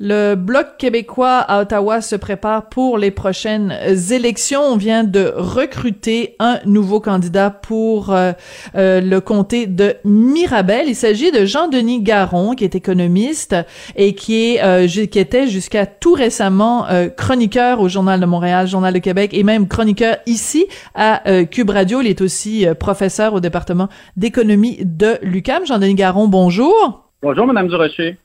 Le 0.00 0.34
Bloc 0.34 0.76
québécois 0.76 1.38
à 1.38 1.62
Ottawa 1.62 2.00
se 2.00 2.16
prépare 2.16 2.68
pour 2.68 2.98
les 2.98 3.12
prochaines 3.12 3.72
élections. 4.10 4.60
On 4.60 4.76
vient 4.76 5.04
de 5.04 5.32
recruter 5.36 6.34
un 6.40 6.58
nouveau 6.66 6.98
candidat 6.98 7.50
pour 7.50 8.12
euh, 8.12 8.32
euh, 8.74 9.00
le 9.00 9.20
comté 9.20 9.68
de 9.68 9.94
Mirabel. 10.04 10.88
Il 10.88 10.96
s'agit 10.96 11.30
de 11.30 11.44
Jean-Denis 11.44 12.02
Garon, 12.02 12.56
qui 12.56 12.64
est 12.64 12.74
économiste 12.74 13.54
et 13.94 14.16
qui, 14.16 14.56
est, 14.56 14.64
euh, 14.64 14.88
qui 14.88 15.18
était 15.20 15.46
jusqu'à 15.46 15.86
tout 15.86 16.14
récemment 16.14 16.88
chroniqueur 17.16 17.80
au 17.80 17.88
Journal 17.88 18.18
de 18.18 18.26
Montréal, 18.26 18.66
Journal 18.66 18.92
de 18.92 18.98
Québec 18.98 19.30
et 19.32 19.44
même 19.44 19.68
chroniqueur 19.68 20.16
ici 20.26 20.66
à 20.96 21.22
Cube 21.52 21.70
Radio. 21.70 22.00
Il 22.00 22.08
est 22.08 22.20
aussi 22.20 22.66
professeur 22.80 23.32
au 23.34 23.38
département 23.38 23.88
d'économie 24.16 24.78
de 24.80 25.18
l'UQAM. 25.22 25.64
Jean-Denis 25.66 25.94
Garon, 25.94 26.26
bonjour. 26.26 27.12
Bonjour, 27.22 27.46
Madame 27.46 27.68
Durocher. 27.68 28.18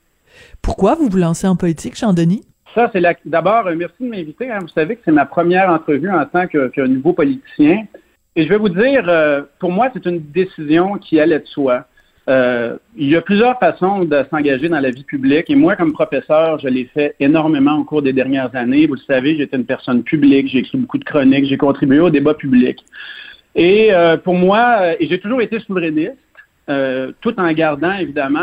Pourquoi 0.62 0.94
vous 0.94 1.08
vous 1.08 1.18
lancez 1.18 1.46
en 1.46 1.56
politique, 1.56 1.96
Jean-Denis? 1.96 2.42
Ça, 2.74 2.90
c'est 2.92 3.02
d'abord, 3.24 3.66
euh, 3.66 3.74
merci 3.76 3.96
de 4.00 4.08
m'inviter. 4.08 4.50
Hein. 4.50 4.58
Vous 4.60 4.68
savez 4.68 4.96
que 4.96 5.02
c'est 5.04 5.12
ma 5.12 5.26
première 5.26 5.70
entrevue 5.70 6.10
en 6.10 6.24
tant 6.24 6.46
que, 6.46 6.86
nouveau 6.86 7.12
politicien. 7.12 7.84
Et 8.36 8.44
je 8.44 8.48
vais 8.48 8.58
vous 8.58 8.68
dire, 8.68 9.04
euh, 9.08 9.42
pour 9.58 9.72
moi, 9.72 9.90
c'est 9.92 10.06
une 10.06 10.20
décision 10.20 10.96
qui 10.98 11.18
allait 11.18 11.40
de 11.40 11.46
soi. 11.46 11.84
Euh, 12.28 12.76
il 12.96 13.08
y 13.08 13.16
a 13.16 13.22
plusieurs 13.22 13.58
façons 13.58 14.04
de 14.04 14.24
s'engager 14.30 14.68
dans 14.68 14.78
la 14.78 14.90
vie 14.90 15.02
publique. 15.02 15.50
Et 15.50 15.56
moi, 15.56 15.74
comme 15.74 15.92
professeur, 15.92 16.60
je 16.60 16.68
l'ai 16.68 16.84
fait 16.84 17.16
énormément 17.18 17.76
au 17.76 17.84
cours 17.84 18.02
des 18.02 18.12
dernières 18.12 18.54
années. 18.54 18.86
Vous 18.86 18.94
le 18.94 19.00
savez, 19.00 19.36
j'étais 19.36 19.56
une 19.56 19.64
personne 19.64 20.04
publique, 20.04 20.46
j'ai 20.46 20.58
écrit 20.58 20.78
beaucoup 20.78 20.98
de 20.98 21.04
chroniques, 21.04 21.46
j'ai 21.46 21.56
contribué 21.56 21.98
au 21.98 22.10
débat 22.10 22.34
public. 22.34 22.84
Et 23.56 23.90
pour 24.22 24.34
moi, 24.34 24.94
et 25.00 25.08
j'ai 25.08 25.18
toujours 25.18 25.42
été 25.42 25.58
souverainiste. 25.58 26.12
Euh, 26.68 27.10
tout 27.20 27.34
en 27.40 27.50
gardant 27.52 27.94
évidemment 27.94 28.38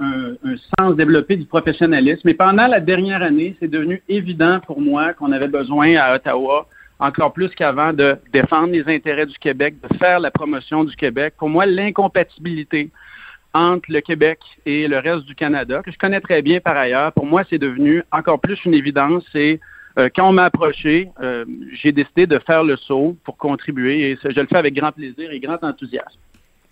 un, 0.00 0.56
sens 0.78 0.96
développé 0.96 1.36
du 1.36 1.44
professionnalisme. 1.44 2.22
Mais 2.24 2.34
pendant 2.34 2.66
la 2.66 2.80
dernière 2.80 3.22
année, 3.22 3.56
c'est 3.60 3.70
devenu 3.70 4.02
évident 4.08 4.58
pour 4.66 4.80
moi 4.80 5.12
qu'on 5.12 5.30
avait 5.30 5.48
besoin 5.48 5.94
à 5.96 6.16
Ottawa, 6.16 6.66
encore 6.98 7.32
plus 7.32 7.50
qu'avant, 7.50 7.92
de 7.92 8.16
défendre 8.32 8.72
les 8.72 8.88
intérêts 8.88 9.26
du 9.26 9.38
Québec, 9.38 9.76
de 9.80 9.96
faire 9.96 10.18
la 10.18 10.32
promotion 10.32 10.82
du 10.82 10.96
Québec. 10.96 11.34
Pour 11.38 11.48
moi, 11.48 11.66
l'incompatibilité 11.66 12.90
entre 13.54 13.92
le 13.92 14.00
Québec 14.00 14.40
et 14.66 14.88
le 14.88 14.98
reste 14.98 15.24
du 15.26 15.34
Canada, 15.34 15.82
que 15.84 15.92
je 15.92 15.98
connais 15.98 16.20
très 16.20 16.42
bien 16.42 16.60
par 16.60 16.76
ailleurs, 16.76 17.12
pour 17.12 17.26
moi, 17.26 17.44
c'est 17.48 17.58
devenu 17.58 18.02
encore 18.10 18.40
plus 18.40 18.58
une 18.64 18.74
évidence. 18.74 19.24
Et 19.34 19.60
euh, 19.98 20.08
quand 20.14 20.28
on 20.28 20.32
m'a 20.32 20.44
approché, 20.44 21.10
euh, 21.20 21.44
j'ai 21.72 21.92
décidé 21.92 22.26
de 22.26 22.38
faire 22.40 22.64
le 22.64 22.76
saut 22.76 23.16
pour 23.24 23.36
contribuer 23.36 24.10
et 24.10 24.18
je 24.22 24.40
le 24.40 24.46
fais 24.46 24.56
avec 24.56 24.74
grand 24.74 24.92
plaisir 24.92 25.30
et 25.30 25.40
grand 25.40 25.62
enthousiasme. 25.62 26.18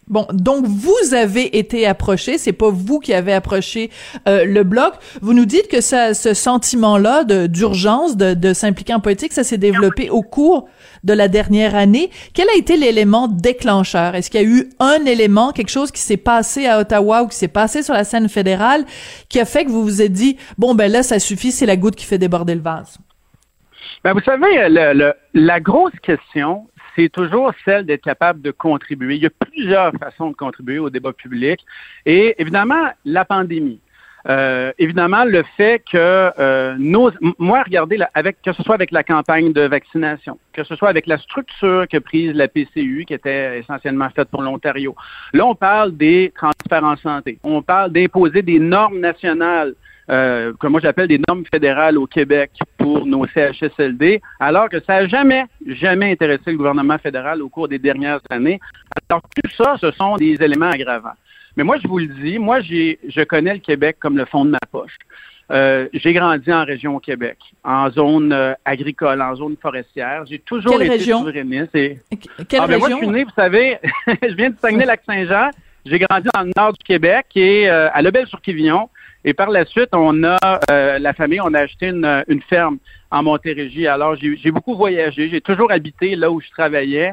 Bon, 0.09 0.25
donc 0.33 0.67
vous 0.67 1.15
avez 1.15 1.59
été 1.59 1.85
approché, 1.85 2.39
c'est 2.39 2.53
pas 2.53 2.71
vous 2.71 3.01
qui 3.01 3.13
avez 3.13 3.33
approché 3.33 3.91
euh, 4.29 4.45
le 4.45 4.63
bloc. 4.63 4.95
Vous 5.21 5.33
nous 5.33 5.47
dites 5.47 5.67
que 5.67 5.81
ça, 5.81 6.15
ce 6.15 6.33
sentiment-là 6.33 7.25
d'urgence 7.49 8.17
de, 8.17 8.35
de 8.35 8.55
s'impliquer 8.55 8.95
en 8.95 9.01
politique, 9.01 9.33
ça 9.33 9.43
s'est 9.43 9.59
développé 9.59 10.09
au 10.09 10.23
cours 10.23 10.69
de 11.03 11.13
la 11.13 11.27
dernière 11.27 11.75
année. 11.75 12.11
Quel 12.35 12.49
a 12.49 12.57
été 12.57 12.77
l'élément 12.77 13.27
déclencheur? 13.27 14.15
Est-ce 14.15 14.31
qu'il 14.31 14.41
y 14.41 14.45
a 14.45 14.47
eu 14.47 14.71
un 14.79 15.05
élément, 15.07 15.51
quelque 15.51 15.71
chose 15.71 15.91
qui 15.91 16.01
s'est 16.01 16.17
passé 16.17 16.67
à 16.67 16.79
Ottawa 16.79 17.25
ou 17.25 17.27
qui 17.27 17.37
s'est 17.37 17.49
passé 17.49 17.83
sur 17.83 17.95
la 17.95 18.05
scène 18.05 18.29
fédérale, 18.29 18.85
qui 19.29 19.41
a 19.41 19.45
fait 19.45 19.65
que 19.65 19.71
vous 19.71 19.83
vous 19.83 20.03
êtes 20.03 20.13
dit 20.13 20.37
bon 20.57 20.77
ben 20.77 20.91
là 20.91 21.03
ça 21.03 21.19
suffit, 21.19 21.51
c'est 21.51 21.67
la 21.67 21.77
goutte 21.77 21.97
qui 21.97 22.05
fait 22.05 22.19
déborder 22.19 22.55
le 22.55 22.61
vase? 22.61 22.99
Ben, 24.05 24.13
vous 24.13 24.21
savez, 24.21 24.69
le, 24.69 25.13
la 25.35 25.61
grosse 25.61 25.99
question, 26.03 26.69
c'est 26.97 27.11
toujours 27.11 27.53
celle 27.65 27.87
d'être 27.87 28.03
capable 28.03 28.41
de 28.41 28.51
contribuer. 28.51 29.17
Il 29.17 29.23
y 29.23 29.27
a 29.27 29.31
plusieurs 29.31 29.93
façons 29.93 30.31
de 30.31 30.37
contribuer 30.37 30.79
au 30.79 30.91
débat 30.91 31.13
public. 31.13 31.65
Et 32.07 32.35
évidemment, 32.41 32.91
la 33.05 33.25
pandémie. 33.25 33.81
Euh, 34.29 34.73
évidemment, 34.79 35.25
le 35.25 35.45
fait 35.57 35.85
que 35.91 36.33
euh, 36.39 36.75
nos, 36.79 37.13
moi, 37.39 37.63
regardez, 37.63 37.99
avec, 38.15 38.43
que 38.43 38.53
ce 38.53 38.63
soit 38.65 38.75
avec 38.75 38.91
la 38.91 39.05
campagne 39.05 39.53
de 39.53 39.63
vaccination, 39.63 40.39
que 40.53 40.65
ce 40.65 40.75
soit 40.75 40.89
avec 40.89 41.07
la 41.07 41.19
structure 41.19 41.87
que 41.89 41.99
prise 41.99 42.33
la 42.35 42.49
PCU, 42.49 43.05
qui 43.07 43.15
était 43.15 43.61
essentiellement 43.61 44.09
faite 44.11 44.29
pour 44.29 44.43
l'Ontario. 44.43 44.97
Là, 45.33 45.47
on 45.47 45.55
parle 45.55 45.97
des 45.97 46.33
transferts 46.35 46.85
en 46.85 46.97
santé. 46.97 47.39
On 47.45 47.63
parle 47.63 47.93
d'imposer 47.93 48.43
des 48.43 48.59
normes 48.59 48.99
nationales 48.99 49.75
euh, 50.11 50.53
que 50.61 50.67
moi 50.67 50.81
j'appelle 50.81 51.09
des 51.09 51.21
normes 51.27 51.45
fédérales 51.53 51.99
au 51.99 52.07
Québec 52.07 52.53
pour 52.79 53.07
nos 53.07 53.27
CHSLD, 53.27 54.21
alors 54.41 54.69
que 54.69 54.81
ça 54.81 55.01
n'a 55.01 55.09
jamais, 55.09 55.45
jamais 55.67 56.13
intéressé 56.13 56.53
le 56.53 56.57
gouvernement 56.57 56.99
fédéral 56.99 57.43
au 57.43 57.49
cours 57.49 57.69
des 57.69 57.79
dernières 57.79 58.21
années. 58.31 58.61
Alors 59.09 59.23
tout 59.23 59.51
ça, 59.57 59.77
ce 59.81 59.91
sont 59.93 60.17
des 60.17 60.37
éléments 60.41 60.71
aggravants. 60.71 61.17
Mais 61.57 61.65
moi, 61.65 61.79
je 61.83 61.89
vous 61.89 61.99
le 61.99 62.07
dis, 62.07 62.39
moi, 62.39 62.61
j'ai, 62.61 62.99
je 63.09 63.23
connais 63.23 63.55
le 63.55 63.61
Québec 63.61 63.97
comme 63.99 64.19
le 64.19 64.27
fond 64.27 64.45
de 64.45 64.51
ma 64.51 64.59
poche. 64.71 64.97
Euh, 65.51 65.89
j'ai 65.93 66.13
grandi 66.13 66.53
en 66.53 66.65
région 66.65 66.97
au 66.97 67.01
Québec, 67.01 67.39
en 67.63 67.89
zone 67.91 68.33
euh, 68.33 68.55
agricole, 68.65 69.23
en 69.23 69.35
zone 69.37 69.57
forestière. 69.61 70.25
J'ai 70.27 70.41
toujours 70.41 70.81
été 70.83 70.99
souverainiste. 70.99 71.75
Et... 71.75 72.01
Quelle 72.49 72.61
ah, 72.63 72.67
ben, 72.67 72.79
Moi, 72.79 72.91
je 72.91 72.97
suis 72.97 73.09
né, 73.09 73.25
vous 73.25 73.31
savez, 73.37 73.79
je 74.07 74.35
viens 74.35 74.51
de 74.51 74.57
Saguenay-Lac-Saint-Jean. 74.61 75.51
J'ai 75.85 76.01
grandi 76.01 76.29
dans 76.35 76.43
le 76.43 76.51
nord 76.57 76.73
du 76.73 76.83
Québec 76.85 77.27
et 77.37 77.71
euh, 77.71 77.89
à 77.93 78.03
Lebel-sur-Quivillon. 78.03 78.89
Et 79.29 79.35
par 79.35 79.51
la 79.51 79.65
suite, 79.65 79.89
on 79.93 80.23
a, 80.23 80.39
euh, 80.71 81.01
la 81.01 81.13
famille, 81.13 81.41
on 81.41 81.53
a 81.53 81.59
acheté 81.59 81.89
une, 81.89 82.41
ferme 82.49 82.79
en 83.11 83.25
Montérégie. 83.25 83.89
Alors, 83.89 84.15
j'ai 84.15 84.53
beaucoup 84.53 84.77
voyagé. 84.77 85.29
J'ai 85.29 85.41
toujours 85.41 85.73
habité 85.73 86.15
là 86.15 86.31
où 86.31 86.41
je 86.41 86.49
travaillais. 86.51 87.13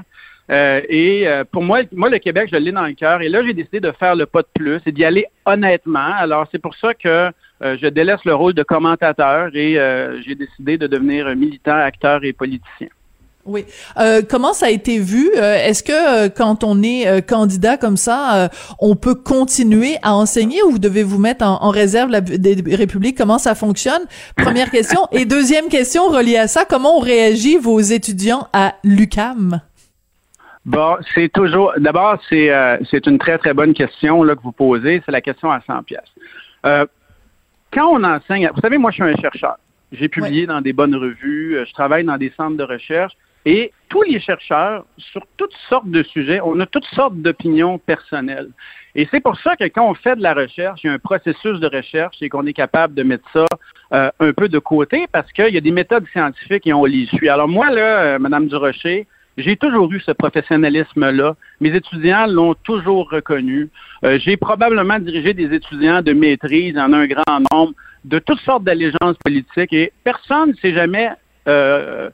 Euh, 0.51 0.81
et 0.89 1.27
euh, 1.27 1.43
pour 1.43 1.63
moi, 1.63 1.79
moi, 1.91 2.09
le 2.09 2.19
Québec, 2.19 2.49
je 2.51 2.57
l'ai 2.57 2.71
dans 2.71 2.85
le 2.85 2.93
cœur. 2.93 3.23
Et 3.23 3.29
là, 3.29 3.43
j'ai 3.43 3.53
décidé 3.53 3.79
de 3.79 3.91
faire 3.93 4.15
le 4.15 4.27
pas 4.27 4.43
de 4.43 4.47
plus 4.53 4.79
et 4.85 4.91
d'y 4.91 5.03
aller 5.03 5.25
honnêtement. 5.47 6.11
Alors, 6.15 6.47
c'est 6.51 6.61
pour 6.61 6.75
ça 6.75 6.93
que 6.93 7.31
je 7.61 7.87
délaisse 7.87 8.23
le 8.25 8.35
rôle 8.35 8.53
de 8.53 8.63
commentateur 8.63 9.49
et 9.55 9.73
j'ai 10.23 10.35
décidé 10.35 10.77
de 10.77 10.85
devenir 10.85 11.35
militant, 11.35 11.77
acteur 11.77 12.23
et 12.23 12.33
politicien. 12.33 12.89
Oui. 13.45 13.65
Euh, 13.97 14.21
comment 14.27 14.53
ça 14.53 14.67
a 14.67 14.69
été 14.69 14.99
vu 14.99 15.29
euh, 15.35 15.55
Est-ce 15.55 15.83
que 15.83 15.91
euh, 16.27 16.29
quand 16.29 16.63
on 16.63 16.81
est 16.81 17.27
candidat 17.27 17.75
comme 17.77 17.97
ça, 17.97 18.49
on 18.79 18.95
peut 18.95 19.15
continuer 19.15 19.95
à 20.01 20.15
enseigner 20.15 20.63
ou 20.63 20.71
vous 20.71 20.79
devez 20.79 21.03
vous 21.03 21.19
mettre 21.19 21.45
en, 21.45 21.69
réserve 21.69 22.09
la, 22.09 22.21
des 22.21 22.55
républiques? 22.75 23.17
Comment 23.17 23.37
ça 23.37 23.53
fonctionne? 23.55 24.03
Première 24.37 24.71
question. 24.71 25.07
Et 25.11 25.25
deuxième 25.25 25.67
question 25.67 26.07
reliée 26.07 26.37
à 26.37 26.47
ça, 26.47 26.63
comment 26.65 26.97
ont 26.97 27.01
réagi 27.01 27.57
vos 27.57 27.79
étudiants 27.79 28.47
à 28.53 28.75
l'UCAM? 28.83 29.59
Bon, 30.65 30.95
c'est 31.13 31.29
toujours. 31.29 31.73
D'abord, 31.77 32.19
c'est 32.29 32.49
c'est 32.89 33.05
une 33.07 33.17
très 33.17 33.37
très 33.37 33.53
bonne 33.53 33.73
question 33.73 34.23
là 34.23 34.35
que 34.35 34.41
vous 34.41 34.53
posez. 34.53 35.03
C'est 35.05 35.11
la 35.11 35.21
question 35.21 35.51
à 35.51 35.59
100 35.67 35.83
pièces. 35.83 36.01
quand 36.63 37.87
on 37.89 38.03
enseigne, 38.05 38.49
vous 38.55 38.61
savez, 38.61 38.77
moi, 38.77 38.91
je 38.91 38.95
suis 38.95 39.03
un 39.03 39.17
chercheur. 39.17 39.57
J'ai 39.91 40.07
publié 40.07 40.47
dans 40.47 40.61
des 40.61 40.71
bonnes 40.71 40.95
revues. 40.95 41.57
Je 41.67 41.73
travaille 41.73 42.05
dans 42.05 42.17
des 42.17 42.31
centres 42.37 42.55
de 42.55 42.63
recherche. 42.63 43.13
Et 43.45 43.71
tous 43.89 44.03
les 44.03 44.19
chercheurs, 44.19 44.85
sur 44.97 45.25
toutes 45.37 45.53
sortes 45.69 45.89
de 45.89 46.01
sujets, 46.03 46.39
on 46.43 46.59
a 46.59 46.65
toutes 46.65 46.85
sortes 46.85 47.15
d'opinions 47.15 47.77
personnelles. 47.77 48.49
Et 48.95 49.07
c'est 49.11 49.19
pour 49.19 49.37
ça 49.37 49.55
que 49.55 49.65
quand 49.65 49.89
on 49.89 49.93
fait 49.93 50.15
de 50.15 50.23
la 50.23 50.33
recherche, 50.33 50.81
il 50.83 50.87
y 50.87 50.89
a 50.89 50.93
un 50.93 50.99
processus 50.99 51.59
de 51.59 51.67
recherche 51.67 52.15
et 52.21 52.29
qu'on 52.29 52.45
est 52.45 52.53
capable 52.53 52.93
de 52.93 53.03
mettre 53.03 53.27
ça 53.33 53.45
euh, 53.93 54.09
un 54.19 54.33
peu 54.33 54.47
de 54.49 54.59
côté 54.59 55.07
parce 55.11 55.31
qu'il 55.33 55.53
y 55.53 55.57
a 55.57 55.61
des 55.61 55.71
méthodes 55.71 56.05
scientifiques 56.11 56.65
et 56.67 56.73
on 56.73 56.85
les 56.85 57.05
suit. 57.07 57.29
Alors 57.29 57.47
moi, 57.47 57.69
là, 57.69 57.99
euh, 57.99 58.19
Madame 58.19 58.47
Durocher, 58.47 59.07
j'ai 59.37 59.57
toujours 59.57 59.91
eu 59.91 59.99
ce 59.99 60.11
professionnalisme-là. 60.11 61.35
Mes 61.59 61.75
étudiants 61.75 62.27
l'ont 62.27 62.53
toujours 62.53 63.09
reconnu. 63.09 63.69
Euh, 64.03 64.19
j'ai 64.19 64.37
probablement 64.37 64.99
dirigé 64.99 65.33
des 65.33 65.53
étudiants 65.53 66.01
de 66.01 66.13
maîtrise 66.13 66.77
en 66.77 66.93
un 66.93 67.07
grand 67.07 67.41
nombre 67.51 67.73
de 68.05 68.19
toutes 68.19 68.41
sortes 68.41 68.63
d'allégeances 68.63 69.17
politiques 69.23 69.73
et 69.73 69.91
personne 70.03 70.49
ne 70.49 70.55
s'est 70.55 70.73
jamais 70.73 71.09
euh, 71.47 72.09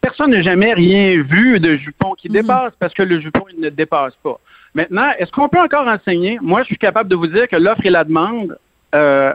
personne 0.00 0.30
n'a 0.30 0.42
jamais 0.42 0.72
rien 0.74 1.22
vu 1.22 1.60
de 1.60 1.76
jupon 1.76 2.14
qui 2.14 2.28
mhm. 2.28 2.34
dépasse 2.34 2.72
parce 2.78 2.94
que 2.94 3.02
le 3.02 3.20
jupon, 3.20 3.44
il 3.52 3.60
ne 3.60 3.68
dépasse 3.68 4.14
pas. 4.22 4.38
Maintenant, 4.74 5.10
est-ce 5.18 5.32
qu'on 5.32 5.48
peut 5.48 5.60
encore 5.60 5.86
enseigner? 5.86 6.38
Moi, 6.42 6.62
je 6.62 6.66
suis 6.66 6.78
capable 6.78 7.08
de 7.08 7.16
vous 7.16 7.26
dire 7.26 7.48
que 7.48 7.56
l'offre 7.56 7.84
et 7.84 7.90
la 7.90 8.04
demande 8.04 8.58
euh, 8.94 9.32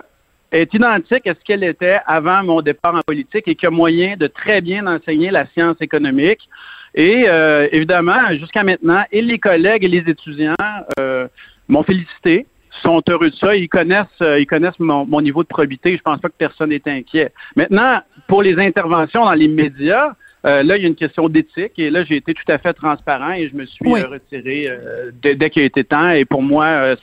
est 0.51 0.73
identique 0.73 1.25
à 1.27 1.33
ce 1.33 1.39
qu'elle 1.43 1.63
était 1.63 1.99
avant 2.05 2.43
mon 2.43 2.61
départ 2.61 2.95
en 2.95 3.01
politique 3.01 3.47
et 3.47 3.55
qu'il 3.55 3.65
y 3.65 3.67
a 3.67 3.71
moyen 3.71 4.15
de 4.15 4.27
très 4.27 4.61
bien 4.61 4.85
enseigner 4.85 5.31
la 5.31 5.47
science 5.47 5.77
économique. 5.81 6.47
Et 6.95 7.25
euh, 7.27 7.67
évidemment, 7.71 8.31
jusqu'à 8.33 8.63
maintenant, 8.63 9.03
et 9.11 9.21
les 9.21 9.39
collègues 9.39 9.83
et 9.83 9.87
les 9.87 10.03
étudiants 10.07 10.53
euh, 10.99 11.27
m'ont 11.67 11.83
félicité 11.83 12.45
sont 12.81 13.01
heureux 13.07 13.29
de 13.29 13.35
ça. 13.35 13.55
Ils 13.55 13.69
connaissent, 13.69 14.05
ils 14.19 14.47
connaissent 14.47 14.79
mon, 14.79 15.05
mon, 15.05 15.21
niveau 15.21 15.43
de 15.43 15.47
probité. 15.47 15.95
Je 15.95 16.01
pense 16.01 16.19
pas 16.19 16.29
que 16.29 16.35
personne 16.37 16.69
n'est 16.69 16.81
inquiet. 16.87 17.31
Maintenant, 17.55 18.01
pour 18.27 18.41
les 18.41 18.57
interventions 18.57 19.25
dans 19.25 19.33
les 19.33 19.47
médias, 19.47 20.13
euh, 20.45 20.61
là, 20.61 20.77
il 20.77 20.83
y 20.83 20.85
a 20.85 20.89
une 20.89 20.95
question 20.95 21.29
d'éthique 21.29 21.77
et 21.77 21.89
là, 21.89 22.03
j'ai 22.03 22.17
été 22.17 22.33
tout 22.33 22.43
à 22.49 22.57
fait 22.57 22.73
transparent 22.73 23.31
et 23.31 23.47
je 23.47 23.55
me 23.55 23.65
suis 23.65 23.85
euh, 23.85 24.07
retiré 24.07 24.67
euh, 24.67 25.11
dès, 25.21 25.49
qu'il 25.49 25.61
a 25.61 25.65
été 25.65 25.83
temps. 25.83 26.09
Et 26.09 26.25
pour 26.25 26.41
moi, 26.41 26.95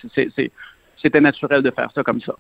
c'était 1.03 1.21
naturel 1.21 1.63
de 1.63 1.71
faire 1.71 1.91
ça 1.95 2.03
comme 2.03 2.21
ça. 2.21 2.35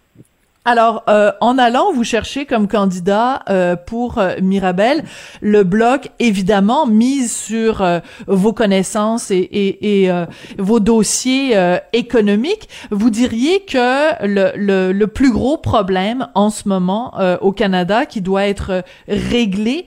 Alors, 0.66 1.04
euh, 1.08 1.32
en 1.40 1.56
allant 1.56 1.90
vous 1.90 2.04
chercher 2.04 2.44
comme 2.44 2.68
candidat 2.68 3.42
euh, 3.48 3.76
pour 3.76 4.18
euh, 4.18 4.34
Mirabel, 4.42 5.04
le 5.40 5.62
bloc 5.64 6.10
évidemment 6.18 6.86
mise 6.86 7.34
sur 7.34 7.82
vos 8.26 8.52
connaissances 8.52 9.30
et, 9.30 9.36
et, 9.36 10.04
et 10.04 10.12
vos 10.58 10.78
dossiers 10.78 11.56
économiques. 11.92 12.68
Vous 12.90 13.08
diriez 13.08 13.60
que 13.60 14.26
le, 14.26 15.06
plus 15.06 15.32
gros 15.32 15.56
problème 15.56 16.28
en 16.34 16.50
ce 16.50 16.68
moment 16.68 17.14
au 17.40 17.52
Canada 17.52 18.04
qui 18.04 18.20
doit 18.20 18.46
être 18.46 18.84
réglé, 19.08 19.86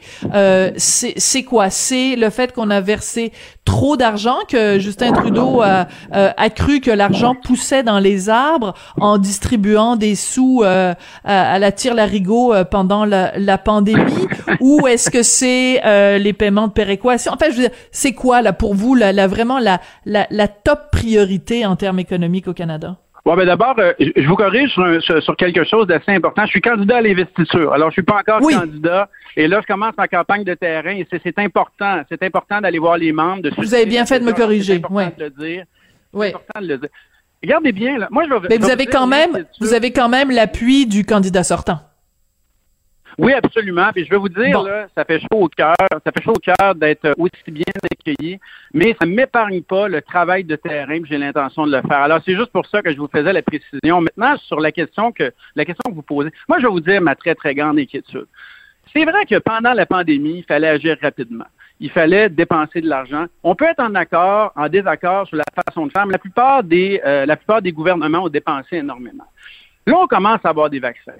c'est 0.77 1.43
quoi? 1.43 1.69
C'est 1.69 2.15
le 2.15 2.29
fait 2.29 2.53
qu'on 2.53 2.69
a 2.69 2.81
versé 2.81 3.31
trop 3.65 3.95
d'argent, 3.95 4.37
que 4.47 4.79
Justin 4.79 5.13
Trudeau 5.13 5.61
a, 5.61 5.87
a 6.11 6.49
cru 6.49 6.79
que 6.79 6.91
l'argent 6.91 7.35
poussait 7.35 7.83
dans 7.83 7.99
les 7.99 8.29
arbres 8.29 8.73
en 8.99 9.17
distribuant 9.17 9.95
des 9.95 10.15
sous 10.15 10.62
euh, 10.63 10.93
à, 11.23 11.59
la 11.59 11.71
tire 11.71 11.93
larigot 11.93 12.53
euh, 12.53 12.63
pendant 12.63 13.05
la, 13.05 13.37
la 13.37 13.57
pandémie? 13.57 14.27
Ou 14.59 14.87
est-ce 14.87 15.09
que 15.09 15.23
c'est 15.23 15.81
euh, 15.85 16.17
les 16.17 16.33
paiements 16.33 16.67
de 16.67 16.73
péréquation? 16.73 17.31
En 17.33 17.37
fait, 17.37 17.71
c'est 17.91 18.13
quoi 18.13 18.41
là 18.41 18.53
pour 18.53 18.75
vous 18.75 18.95
la, 18.95 19.11
la 19.11 19.27
vraiment 19.27 19.59
la, 19.59 19.79
la, 20.05 20.27
la 20.29 20.47
top 20.47 20.91
priorité 20.91 21.65
en 21.65 21.75
termes 21.75 21.99
économiques 21.99 22.47
au 22.47 22.53
Canada? 22.53 22.97
Bon, 23.25 23.37
ben 23.37 23.45
d'abord, 23.45 23.75
je 23.99 24.27
vous 24.27 24.35
corrige 24.35 24.69
sur, 24.71 25.23
sur, 25.23 25.37
quelque 25.37 25.63
chose 25.63 25.87
d'assez 25.87 26.11
important. 26.11 26.43
Je 26.45 26.51
suis 26.51 26.61
candidat 26.61 26.97
à 26.97 27.01
l'investiture. 27.01 27.71
Alors, 27.71 27.89
je 27.89 27.93
suis 27.93 28.03
pas 28.03 28.17
encore 28.17 28.41
candidat. 28.41 29.07
Et 29.37 29.47
là, 29.47 29.61
je 29.61 29.67
commence 29.67 29.95
ma 29.97 30.09
campagne 30.09 30.43
de 30.43 30.53
terrain. 30.55 30.91
Et 30.91 31.07
c'est 31.09 31.39
important. 31.39 32.01
C'est 32.09 32.21
important 32.21 32.59
d'aller 32.59 32.79
voir 32.79 32.97
les 32.97 33.13
membres. 33.13 33.43
De 33.43 33.51
vous 33.57 33.73
avez 33.73 33.85
bien 33.85 34.05
fait 34.05 34.19
de 34.19 34.25
me 34.25 34.33
corriger. 34.33 34.81
Oui. 34.89 35.05
De 35.17 35.23
le 35.23 35.29
dire. 35.29 35.63
Oui. 36.11 36.27
C'est 36.27 36.35
important 36.35 36.61
de 36.61 36.67
le 36.67 36.77
dire. 36.79 36.89
Regardez 37.43 37.73
bien, 37.73 37.97
là. 37.97 38.07
Moi, 38.09 38.23
je 38.23 38.33
vais, 38.33 38.47
Mais 38.49 38.57
vous 38.57 38.69
avez 38.69 38.85
quand 38.85 39.05
même, 39.05 39.45
vous 39.59 39.73
avez 39.73 39.91
quand 39.91 40.07
même 40.07 40.31
l'appui 40.31 40.85
du 40.87 41.05
candidat 41.05 41.43
sortant. 41.43 41.81
Oui, 43.17 43.33
absolument. 43.33 43.91
Puis 43.93 44.05
je 44.05 44.09
vais 44.09 44.17
vous 44.17 44.29
dire, 44.29 44.63
là, 44.63 44.87
ça 44.95 45.05
fait 45.05 45.19
chaud 45.19 45.27
au 45.41 45.47
cœur, 45.49 45.75
ça 45.91 46.11
fait 46.11 46.23
chaud 46.23 46.33
au 46.33 46.39
cœur 46.39 46.73
d'être 46.73 47.13
aussi 47.17 47.51
bien 47.51 47.65
accueilli, 47.91 48.39
mais 48.73 48.95
ça 48.99 49.05
ne 49.05 49.13
m'épargne 49.13 49.61
pas 49.61 49.87
le 49.87 50.01
travail 50.01 50.43
de 50.45 50.55
terrain. 50.55 50.99
J'ai 51.03 51.17
l'intention 51.17 51.67
de 51.67 51.75
le 51.75 51.81
faire. 51.81 51.99
Alors 51.99 52.21
c'est 52.25 52.35
juste 52.35 52.51
pour 52.51 52.65
ça 52.65 52.81
que 52.81 52.91
je 52.91 52.97
vous 52.97 53.09
faisais 53.13 53.33
la 53.33 53.43
précision. 53.43 54.01
Maintenant, 54.01 54.35
sur 54.37 54.59
la 54.59 54.71
question 54.71 55.11
que 55.11 55.31
la 55.55 55.65
question 55.65 55.91
que 55.91 55.95
vous 55.95 56.01
posez, 56.01 56.31
moi 56.47 56.57
je 56.59 56.63
vais 56.65 56.71
vous 56.71 56.79
dire 56.79 57.01
ma 57.01 57.15
très 57.15 57.35
très 57.35 57.53
grande 57.53 57.77
inquiétude. 57.77 58.25
C'est 58.95 59.05
vrai 59.05 59.25
que 59.25 59.37
pendant 59.39 59.73
la 59.73 59.85
pandémie, 59.85 60.39
il 60.39 60.43
fallait 60.43 60.69
agir 60.69 60.97
rapidement 61.01 61.45
il 61.79 61.89
fallait 61.89 62.29
dépenser 62.29 62.81
de 62.81 62.87
l'argent. 62.87 63.25
On 63.43 63.55
peut 63.55 63.65
être 63.65 63.81
en 63.81 63.95
accord, 63.95 64.53
en 64.55 64.69
désaccord 64.69 65.27
sur 65.27 65.37
la 65.37 65.43
façon 65.65 65.87
de 65.87 65.91
faire, 65.91 66.05
mais 66.05 66.13
la 66.13 66.19
plupart 66.19 66.63
des, 66.63 67.01
euh, 67.05 67.25
la 67.25 67.35
plupart 67.35 67.61
des 67.61 67.71
gouvernements 67.71 68.23
ont 68.23 68.29
dépensé 68.29 68.77
énormément. 68.77 69.25
Là, 69.85 69.97
on 69.97 70.07
commence 70.07 70.39
à 70.43 70.49
avoir 70.49 70.69
des 70.69 70.79
vaccins. 70.79 71.11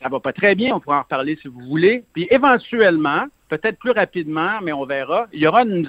Ça 0.00 0.08
va 0.08 0.20
pas 0.20 0.32
très 0.32 0.54
bien, 0.54 0.74
on 0.74 0.80
pourra 0.80 0.98
en 0.98 1.02
reparler 1.02 1.36
si 1.40 1.48
vous 1.48 1.60
voulez. 1.60 2.04
Puis 2.12 2.26
éventuellement, 2.30 3.26
peut-être 3.48 3.78
plus 3.78 3.90
rapidement, 3.90 4.60
mais 4.62 4.72
on 4.72 4.84
verra, 4.84 5.26
il 5.32 5.40
y 5.40 5.46
aura 5.46 5.62
une, 5.62 5.86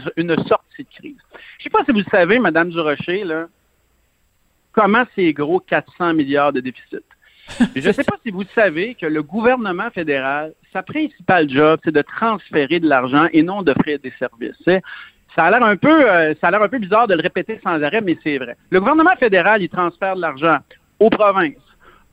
sortie 0.47 0.83
de 0.83 0.89
crise. 0.95 1.17
Je 1.57 1.63
sais 1.63 1.69
pas 1.69 1.83
si 1.85 1.91
vous 1.91 1.99
le 1.99 2.05
savez, 2.11 2.37
Madame 2.39 2.69
Durocher, 2.69 3.23
là, 3.23 3.47
comment 4.71 5.05
c'est 5.15 5.31
gros 5.33 5.59
400 5.59 6.13
milliards 6.13 6.53
de 6.53 6.59
déficit. 6.59 7.03
Je 7.75 7.87
ne 7.87 7.93
sais 7.93 8.03
pas 8.03 8.17
si 8.23 8.31
vous 8.31 8.43
savez 8.55 8.95
que 8.95 9.05
le 9.05 9.23
gouvernement 9.23 9.89
fédéral, 9.91 10.53
sa 10.71 10.83
principale 10.83 11.49
job, 11.49 11.79
c'est 11.83 11.93
de 11.93 12.01
transférer 12.01 12.79
de 12.79 12.87
l'argent 12.87 13.27
et 13.31 13.43
non 13.43 13.61
d'offrir 13.61 13.99
des 13.99 14.13
services. 14.19 14.81
Ça 15.35 15.45
a 15.45 15.51
l'air 15.51 15.63
un 15.63 15.75
peu, 15.75 16.09
euh, 16.09 16.33
ça 16.39 16.47
a 16.47 16.51
l'air 16.51 16.61
un 16.61 16.67
peu 16.67 16.77
bizarre 16.77 17.07
de 17.07 17.15
le 17.15 17.21
répéter 17.21 17.59
sans 17.63 17.81
arrêt, 17.81 18.01
mais 18.01 18.17
c'est 18.23 18.37
vrai. 18.37 18.55
Le 18.69 18.79
gouvernement 18.79 19.15
fédéral, 19.19 19.63
il 19.63 19.69
transfère 19.69 20.15
de 20.15 20.21
l'argent 20.21 20.57
aux 20.99 21.09
provinces, 21.09 21.55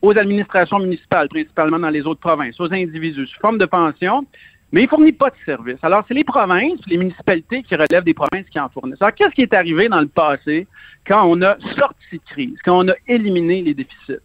aux 0.01 0.17
administrations 0.17 0.79
municipales, 0.79 1.29
principalement 1.29 1.79
dans 1.79 1.91
les 1.91 2.07
autres 2.07 2.21
provinces, 2.21 2.59
aux 2.59 2.73
individus, 2.73 3.27
sous 3.27 3.41
forme 3.41 3.59
de 3.59 3.67
pension, 3.67 4.27
mais 4.73 4.85
il 4.85 4.89
fournit 4.89 5.13
pas 5.13 5.31
de 5.31 5.37
services. 5.45 5.79
Alors, 5.83 6.05
c'est 6.09 6.15
les 6.15 6.25
provinces, 6.25 6.81
les 6.87 6.97
municipalités 6.97 7.63
qui 7.63 7.75
relèvent 7.75 8.05
des 8.05 8.15
provinces 8.15 8.49
qui 8.51 8.59
en 8.59 8.69
fournissent. 8.69 9.03
Alors, 9.03 9.15
qu'est-ce 9.15 9.35
qui 9.35 9.43
est 9.43 9.53
arrivé 9.53 9.89
dans 9.89 10.01
le 10.01 10.09
passé 10.09 10.67
quand 11.07 11.25
on 11.27 11.43
a 11.43 11.59
sorti 11.77 12.17
de 12.17 12.31
crise, 12.31 12.59
quand 12.65 12.85
on 12.85 12.89
a 12.89 12.95
éliminé 13.07 13.63
les 13.63 13.75
déficits? 13.75 14.21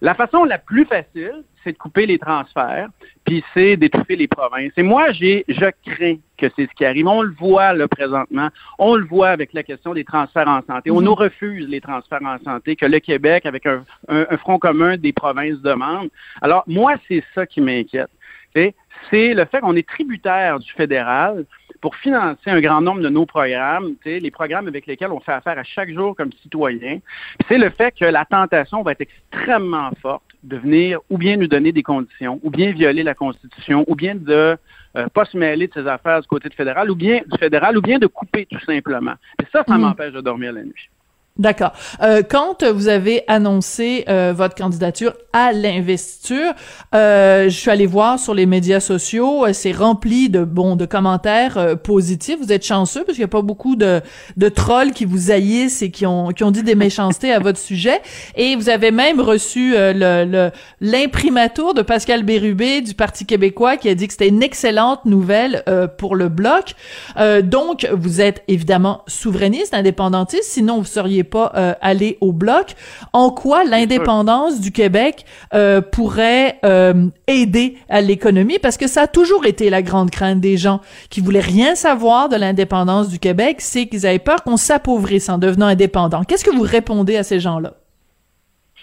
La 0.00 0.14
façon 0.14 0.44
la 0.44 0.58
plus 0.58 0.84
facile, 0.84 1.44
c'est 1.62 1.72
de 1.72 1.78
couper 1.78 2.06
les 2.06 2.18
transferts, 2.18 2.88
puis 3.24 3.42
c'est 3.54 3.76
d'étouffer 3.76 4.16
les 4.16 4.28
provinces. 4.28 4.72
Et 4.76 4.82
moi, 4.82 5.12
j'ai, 5.12 5.44
je 5.48 5.70
crains 5.86 6.16
que 6.36 6.46
c'est 6.54 6.66
ce 6.66 6.74
qui 6.74 6.84
arrive. 6.84 7.06
On 7.06 7.22
le 7.22 7.32
voit 7.32 7.72
là 7.72 7.88
présentement. 7.88 8.48
On 8.78 8.96
le 8.96 9.04
voit 9.04 9.30
avec 9.30 9.52
la 9.54 9.62
question 9.62 9.94
des 9.94 10.04
transferts 10.04 10.48
en 10.48 10.60
santé. 10.62 10.90
On 10.90 10.98
mhm. 10.98 11.04
nous 11.04 11.14
refuse 11.14 11.66
les 11.68 11.80
transferts 11.80 12.22
en 12.22 12.38
santé 12.44 12.76
que 12.76 12.86
le 12.86 13.00
Québec, 13.00 13.46
avec 13.46 13.66
un, 13.66 13.84
front 14.38 14.58
commun 14.58 14.96
des 14.96 15.12
provinces, 15.12 15.60
demande. 15.62 16.10
Alors, 16.42 16.64
moi, 16.66 16.96
c'est 17.08 17.24
ça 17.34 17.46
qui 17.46 17.60
m'inquiète. 17.60 18.10
C'est 19.10 19.34
le 19.34 19.44
fait 19.46 19.60
qu'on 19.60 19.74
est 19.74 19.88
tributaire 19.88 20.60
du 20.60 20.70
fédéral 20.72 21.44
pour 21.84 21.96
financer 21.96 22.48
un 22.48 22.62
grand 22.62 22.80
nombre 22.80 23.02
de 23.02 23.10
nos 23.10 23.26
programmes, 23.26 23.96
les 24.06 24.30
programmes 24.30 24.68
avec 24.68 24.86
lesquels 24.86 25.12
on 25.12 25.20
fait 25.20 25.34
affaire 25.34 25.58
à 25.58 25.64
chaque 25.64 25.92
jour 25.92 26.16
comme 26.16 26.32
citoyen, 26.40 27.00
c'est 27.46 27.58
le 27.58 27.68
fait 27.68 27.94
que 27.94 28.06
la 28.06 28.24
tentation 28.24 28.82
va 28.82 28.92
être 28.92 29.02
extrêmement 29.02 29.90
forte 30.00 30.24
de 30.44 30.56
venir 30.56 31.00
ou 31.10 31.18
bien 31.18 31.36
nous 31.36 31.46
donner 31.46 31.72
des 31.72 31.82
conditions, 31.82 32.40
ou 32.42 32.48
bien 32.48 32.72
violer 32.72 33.02
la 33.02 33.12
Constitution, 33.12 33.84
ou 33.86 33.96
bien 33.96 34.14
de 34.14 34.56
euh, 34.96 35.08
pas 35.12 35.26
se 35.26 35.36
mêler 35.36 35.66
de 35.68 35.74
ses 35.74 35.86
affaires 35.86 36.22
du 36.22 36.26
côté 36.26 36.48
du 36.48 36.56
fédéral, 36.56 36.90
ou 36.90 36.94
bien 36.94 37.20
du 37.30 37.38
fédéral, 37.38 37.76
ou 37.76 37.82
bien 37.82 37.98
de 37.98 38.06
couper 38.06 38.46
tout 38.46 38.64
simplement. 38.64 39.16
Et 39.42 39.46
ça, 39.52 39.62
ça 39.68 39.76
mmh. 39.76 39.80
m'empêche 39.82 40.14
de 40.14 40.22
dormir 40.22 40.54
la 40.54 40.62
nuit. 40.62 40.88
D'accord. 41.36 41.72
Euh, 42.00 42.22
quand 42.22 42.62
vous 42.62 42.86
avez 42.86 43.24
annoncé 43.26 44.04
euh, 44.08 44.32
votre 44.32 44.54
candidature 44.54 45.14
à 45.32 45.52
l'investiture, 45.52 46.52
euh, 46.94 47.46
je 47.46 47.58
suis 47.58 47.70
allée 47.72 47.86
voir 47.86 48.20
sur 48.20 48.34
les 48.34 48.46
médias 48.46 48.78
sociaux, 48.78 49.44
euh, 49.44 49.52
c'est 49.52 49.72
rempli 49.72 50.28
de 50.28 50.44
bons 50.44 50.76
de 50.76 50.86
commentaires 50.86 51.58
euh, 51.58 51.74
positifs. 51.74 52.36
Vous 52.40 52.52
êtes 52.52 52.64
chanceux 52.64 53.02
parce 53.02 53.16
qu'il 53.16 53.22
n'y 53.22 53.28
a 53.28 53.28
pas 53.28 53.42
beaucoup 53.42 53.74
de, 53.74 54.00
de 54.36 54.48
trolls 54.48 54.92
qui 54.92 55.06
vous 55.06 55.32
haïssent 55.32 55.82
et 55.82 55.90
qui 55.90 56.06
ont 56.06 56.28
qui 56.28 56.44
ont 56.44 56.52
dit 56.52 56.62
des 56.62 56.76
méchancetés 56.76 57.32
à 57.32 57.40
votre 57.40 57.58
sujet. 57.58 58.00
Et 58.36 58.54
vous 58.54 58.68
avez 58.68 58.92
même 58.92 59.20
reçu 59.20 59.74
le 59.76 60.50
l'imprimatur 60.80 61.74
de 61.74 61.82
Pascal 61.82 62.22
Bérubé 62.22 62.80
du 62.80 62.94
Parti 62.94 63.26
québécois 63.26 63.76
qui 63.76 63.88
a 63.88 63.96
dit 63.96 64.06
que 64.06 64.12
c'était 64.12 64.28
une 64.28 64.42
excellente 64.42 65.04
nouvelle 65.04 65.64
pour 65.98 66.14
le 66.14 66.28
bloc. 66.28 66.74
donc 67.42 67.88
vous 67.92 68.20
êtes 68.20 68.44
évidemment 68.46 69.02
souverainiste, 69.08 69.74
indépendantiste, 69.74 70.44
sinon 70.44 70.78
vous 70.78 70.84
seriez 70.84 71.23
pas 71.24 71.52
euh, 71.54 71.74
aller 71.80 72.18
au 72.20 72.32
bloc. 72.32 72.74
En 73.12 73.30
quoi 73.30 73.64
l'indépendance 73.64 74.60
du 74.60 74.72
Québec 74.72 75.24
euh, 75.52 75.80
pourrait 75.80 76.58
euh, 76.64 77.08
aider 77.26 77.76
à 77.88 78.00
l'économie? 78.00 78.58
Parce 78.58 78.76
que 78.76 78.86
ça 78.86 79.02
a 79.02 79.06
toujours 79.06 79.46
été 79.46 79.70
la 79.70 79.82
grande 79.82 80.10
crainte 80.10 80.40
des 80.40 80.56
gens 80.56 80.80
qui 81.10 81.20
voulaient 81.20 81.40
rien 81.40 81.74
savoir 81.74 82.28
de 82.28 82.36
l'indépendance 82.36 83.08
du 83.08 83.18
Québec, 83.18 83.56
c'est 83.58 83.86
qu'ils 83.86 84.06
avaient 84.06 84.18
peur 84.18 84.42
qu'on 84.44 84.56
s'appauvrisse 84.56 85.28
en 85.28 85.38
devenant 85.38 85.66
indépendant. 85.66 86.24
Qu'est-ce 86.24 86.44
que 86.44 86.54
vous 86.54 86.62
répondez 86.62 87.16
à 87.16 87.22
ces 87.22 87.40
gens-là? 87.40 87.74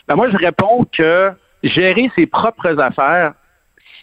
Ben 0.08 0.16
moi, 0.16 0.30
je 0.30 0.38
réponds 0.38 0.86
que 0.92 1.32
gérer 1.64 2.12
ses 2.16 2.26
propres 2.26 2.80
affaires, 2.80 3.34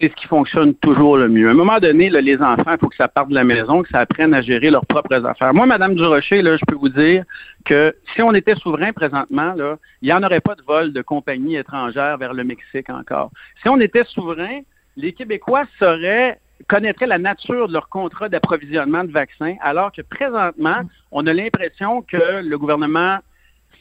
c'est 0.01 0.11
ce 0.11 0.15
qui 0.15 0.27
fonctionne 0.27 0.75
toujours 0.75 1.17
le 1.17 1.29
mieux. 1.29 1.49
À 1.49 1.51
un 1.51 1.55
moment 1.55 1.79
donné, 1.81 2.09
les 2.09 2.37
enfants, 2.37 2.73
il 2.73 2.79
faut 2.79 2.89
que 2.89 2.97
ça 2.97 3.09
parte 3.09 3.31
de 3.31 3.35
la 3.35 3.45
maison, 3.45 3.83
que 3.83 3.89
ça 3.89 4.01
apprenne 4.01 4.33
à 4.33 4.43
gérer 4.43 4.71
leurs 4.71 4.87
propres 4.87 5.25
affaires. 5.27 5.53
Moi, 5.53 5.67
Madame 5.67 5.95
Durocher, 5.97 6.41
là, 6.43 6.57
je 6.57 6.65
peux 6.67 6.77
vous 6.77 6.89
dire 6.89 7.25
que 7.65 7.95
si 8.15 8.23
on 8.23 8.33
était 8.35 8.55
souverain 8.55 8.93
présentement, 8.93 9.55
il 10.03 10.07
n'y 10.07 10.13
en 10.13 10.23
aurait 10.23 10.41
pas 10.41 10.55
de 10.55 10.63
vol 10.63 10.93
de 10.93 11.03
compagnies 11.03 11.57
étrangères 11.57 12.17
vers 12.17 12.33
le 12.33 12.45
Mexique 12.45 12.91
encore. 12.91 13.31
Si 13.63 13.69
on 13.69 13.81
était 13.81 14.05
souverain, 14.05 14.61
les 14.97 15.13
Québécois 15.13 15.65
sauraient 15.79 16.39
connaîtraient 16.67 17.07
la 17.07 17.19
nature 17.19 17.69
de 17.69 17.73
leur 17.73 17.89
contrat 17.89 18.29
d'approvisionnement 18.29 19.05
de 19.05 19.13
vaccins, 19.13 19.55
alors 19.63 19.93
que 19.93 20.03
présentement, 20.03 20.83
on 21.13 21.27
a 21.27 21.33
l'impression 21.33 22.03
que 22.03 22.43
le 22.43 22.59
gouvernement 22.59 23.19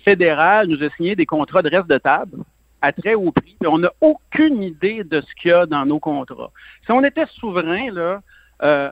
fédéral 0.06 0.68
nous 0.68 0.84
a 0.84 0.90
signé 0.92 1.16
des 1.16 1.26
contrats 1.26 1.64
de 1.64 1.70
reste 1.70 1.88
de 1.88 1.98
table 1.98 2.38
à 2.82 2.92
très 2.92 3.16
haut 3.16 3.32
prix. 3.32 3.58
on 3.66 3.80
n'a 3.80 3.92
aucune 4.02 4.64
idée 4.64 5.04
de 5.04 5.22
ce 5.22 5.36
qu'il 5.36 5.52
y 5.52 5.54
a 5.54 5.66
dans 5.66 5.86
nos 5.86 6.00
contrats. 6.00 6.52
Si 6.86 6.92
on 6.92 7.04
était 7.04 7.26
souverain, 7.40 7.92
là, 7.92 8.22
euh, 8.64 8.92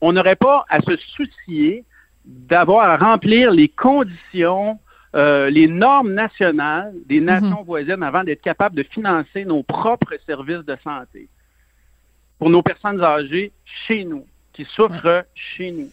on 0.00 0.12
n'aurait 0.12 0.36
pas 0.36 0.64
à 0.68 0.80
se 0.80 0.96
soucier 0.96 1.84
d'avoir 2.24 2.88
à 2.88 2.96
remplir 2.96 3.50
les 3.50 3.68
conditions, 3.68 4.78
euh, 5.14 5.50
les 5.50 5.68
normes 5.68 6.12
nationales 6.12 6.92
des 7.06 7.20
mhm. 7.20 7.26
nations 7.26 7.62
voisines 7.62 8.02
avant 8.02 8.24
d'être 8.24 8.42
capable 8.42 8.76
de 8.76 8.82
financer 8.82 9.44
nos 9.44 9.62
propres 9.62 10.14
services 10.26 10.64
de 10.64 10.76
santé 10.82 11.28
pour 12.38 12.50
nos 12.50 12.62
personnes 12.62 13.02
âgées 13.02 13.52
chez 13.86 14.04
nous, 14.04 14.26
qui 14.52 14.64
souffrent 14.64 15.24
chez 15.34 15.70
nous, 15.70 15.88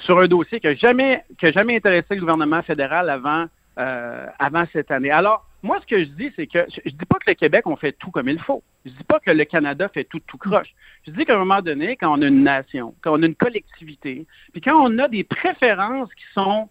sur 0.00 0.18
un 0.18 0.26
dossier 0.26 0.58
qui 0.58 0.66
n'a 0.66 0.74
jamais, 0.74 1.22
jamais 1.42 1.76
intéressé 1.76 2.14
le 2.14 2.20
gouvernement 2.20 2.62
fédéral 2.62 3.10
avant, 3.10 3.46
euh, 3.78 4.26
avant 4.38 4.64
cette 4.72 4.90
année. 4.90 5.10
Alors, 5.10 5.46
moi, 5.66 5.78
ce 5.80 5.86
que 5.86 5.98
je 5.98 6.08
dis, 6.10 6.32
c'est 6.36 6.46
que 6.46 6.64
je 6.84 6.90
dis 6.90 7.06
pas 7.08 7.18
que 7.18 7.28
le 7.30 7.34
Québec, 7.34 7.66
on 7.66 7.76
fait 7.76 7.92
tout 7.92 8.10
comme 8.10 8.28
il 8.28 8.38
faut. 8.38 8.62
Je 8.84 8.90
dis 8.90 9.04
pas 9.04 9.20
que 9.20 9.30
le 9.30 9.44
Canada 9.44 9.88
fait 9.88 10.04
tout 10.04 10.20
tout 10.26 10.38
croche. 10.38 10.74
Je 11.06 11.10
dis 11.10 11.24
qu'à 11.24 11.34
un 11.34 11.38
moment 11.38 11.60
donné, 11.60 11.96
quand 11.96 12.16
on 12.16 12.22
a 12.22 12.26
une 12.26 12.44
nation, 12.44 12.94
quand 13.02 13.18
on 13.18 13.22
a 13.22 13.26
une 13.26 13.34
collectivité, 13.34 14.26
puis 14.52 14.60
quand 14.60 14.80
on 14.80 14.98
a 14.98 15.08
des 15.08 15.24
préférences 15.24 16.12
qui 16.14 16.24
sont 16.32 16.68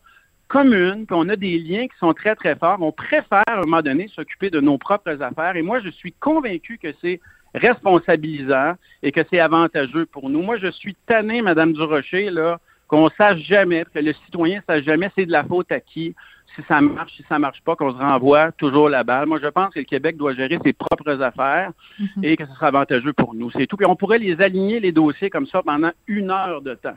commune, 0.48 1.06
puis 1.06 1.16
on 1.18 1.28
a 1.30 1.36
des 1.36 1.58
liens 1.58 1.88
qui 1.88 1.98
sont 2.00 2.14
très, 2.14 2.36
très 2.36 2.56
forts. 2.56 2.78
On 2.82 2.92
préfère, 2.92 3.44
à 3.48 3.58
un 3.58 3.62
moment 3.62 3.82
donné, 3.82 4.08
s'occuper 4.10 4.50
de 4.50 4.60
nos 4.62 4.78
propres 4.78 5.22
affaires. 5.22 5.56
Et 5.56 5.62
moi, 5.62 5.80
je 5.80 5.90
suis 5.90 6.14
convaincu 6.14 6.78
que 6.78 6.94
c'est 7.02 7.20
responsabilisant 7.54 8.74
et 9.02 9.12
que 9.12 9.22
c'est 9.30 9.40
avantageux 9.40 10.06
pour 10.06 10.30
nous. 10.30 10.42
Moi, 10.42 10.58
je 10.58 10.70
suis 10.72 10.96
tanné, 11.08 11.42
Madame 11.42 11.74
Durocher, 11.74 12.30
là, 12.30 12.60
qu'on 12.88 13.10
sache 13.18 13.40
jamais, 13.40 13.86
que 13.94 14.00
le 14.00 14.14
citoyen 14.26 14.62
sache 14.68 14.84
jamais 14.84 15.10
c'est 15.16 15.26
de 15.26 15.32
la 15.32 15.44
faute 15.44 15.72
à 15.72 15.80
qui, 15.80 16.16
si 16.56 16.62
ça 16.68 16.82
marche, 16.82 17.14
si 17.16 17.24
ça 17.28 17.40
marche 17.40 17.62
pas, 17.62 17.76
qu'on 17.76 17.92
se 17.92 17.98
renvoie 17.98 18.52
toujours 18.54 18.90
la 18.90 19.04
balle. 19.04 19.28
Moi, 19.28 19.40
je 19.42 19.48
pense 19.48 19.74
que 19.74 19.80
le 19.80 19.86
Québec 19.86 20.18
doit 20.18 20.34
gérer 20.34 20.60
ses 20.64 20.74
propres 20.74 21.22
affaires 21.22 21.72
mm-hmm. 22.00 22.24
et 22.24 22.38
que 22.38 22.46
ce 22.46 22.54
sera 22.54 22.68
avantageux 22.68 23.14
pour 23.14 23.34
nous. 23.34 23.52
C'est 23.52 23.68
tout. 23.68 23.78
Puis 23.78 23.86
on 23.86 23.96
pourrait 23.96 24.20
les 24.20 24.42
aligner, 24.42 24.80
les 24.80 24.92
dossiers, 24.92 25.30
comme 25.30 25.48
ça 25.48 25.62
pendant 25.64 25.92
une 26.08 26.32
heure 26.32 26.62
de 26.62 26.76
temps 26.76 26.96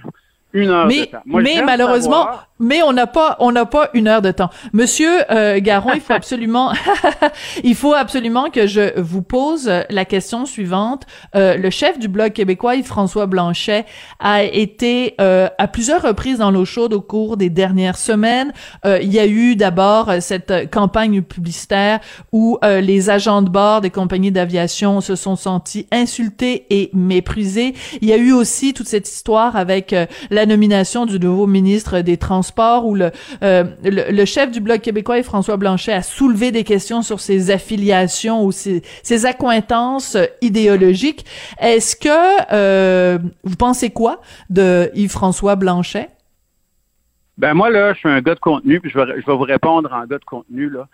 une 0.53 0.71
heure 0.71 0.87
mais, 0.87 1.01
de 1.01 1.05
temps. 1.07 1.19
mais 1.27 1.63
malheureusement, 1.63 2.27
mais 2.59 2.83
on 2.83 2.93
n'a 2.93 3.07
pas, 3.07 3.37
on 3.41 3.53
n'a 3.53 3.67
pas 3.67 3.91
une 3.95 4.09
heure 4.09 4.23
de 4.23 4.31
temps. 4.31 4.51
Monsieur 4.73 5.31
euh, 5.31 5.61
Garon, 5.61 5.93
il 5.95 6.01
faut 6.01 6.13
absolument, 6.15 6.73
il 7.65 7.75
faut 7.75 7.95
absolument 7.95 8.51
que 8.51 8.67
je 8.67 8.99
vous 8.99 9.23
pose 9.23 9.71
la 9.91 10.05
question 10.05 10.47
suivante. 10.47 11.05
Euh, 11.35 11.57
le 11.57 11.71
chef 11.71 11.99
du 11.99 12.09
bloc 12.09 12.33
québécois, 12.33 12.83
François 12.83 13.27
Blanchet, 13.27 13.85
a 14.19 14.43
été 14.43 15.15
euh, 15.21 15.49
à 15.59 15.69
plusieurs 15.69 16.03
reprises 16.03 16.39
dans 16.39 16.51
l'eau 16.51 16.65
chaude 16.65 16.93
au 16.93 17.01
cours 17.01 17.37
des 17.37 17.51
dernières 17.51 17.97
semaines. 17.97 18.53
Euh, 18.85 18.99
il 19.03 19.13
y 19.13 19.19
a 19.19 19.27
eu 19.27 19.57
d'abord 19.57 20.11
cette 20.21 20.71
campagne 20.71 21.23
publicitaire 21.23 22.01
où 22.33 22.59
euh, 22.65 22.81
les 22.81 23.11
agents 23.11 23.43
de 23.43 23.49
bord 23.49 23.81
des 23.81 23.91
compagnies 23.91 24.33
d'aviation 24.33 25.01
se 25.01 25.17
sont 25.17 25.37
sentis 25.37 25.87
insultés 25.93 26.67
et 26.71 26.91
méprisés. 26.93 27.75
Il 28.01 28.09
y 28.09 28.13
a 28.13 28.17
eu 28.17 28.33
aussi 28.33 28.75
toute 28.75 28.89
cette 28.89 29.09
histoire 29.09 29.57
avec 29.57 29.95
la 30.31 30.38
nomination 30.47 31.07
du 31.07 31.19
nouveau 31.19 31.47
ministre 31.47 32.01
des 32.01 32.17
Transports 32.17 32.87
où 32.87 32.95
le, 32.95 33.11
euh, 33.43 33.65
le, 33.85 34.25
chef 34.25 34.51
du 34.51 34.61
Bloc 34.61 34.81
québécois, 34.81 35.23
François 35.23 35.57
Blanchet, 35.57 35.93
a 35.93 36.03
soulevé 36.03 36.51
des 36.51 36.65
questions 36.65 37.03
sur 37.03 37.21
ses 37.21 37.51
affiliations 37.51 38.45
ou 38.45 38.53
ses, 38.53 38.83
ses 39.03 39.27
accointances 39.27 40.17
idéologiques. 40.41 41.25
Est-ce 41.61 41.97
que 41.97 42.09
euh, 42.53 43.19
vous 43.45 43.57
pensez 43.57 43.91
quoi 43.91 44.21
de 44.51 44.91
Yves-François 44.95 45.57
Blanchet? 45.57 46.09
Ben 47.37 47.55
moi, 47.55 47.71
là, 47.71 47.93
je 47.93 47.99
suis 47.99 48.09
un 48.09 48.21
gars 48.21 48.35
de 48.35 48.41
contenu, 48.41 48.81
puis 48.81 48.91
je 48.91 48.99
vais, 48.99 49.21
je 49.21 49.27
vais 49.27 49.37
vous 49.37 49.39
répondre 49.39 49.93
en 49.93 50.07
gars 50.07 50.19
de 50.19 50.25
contenu, 50.25 50.69
là. 50.69 50.89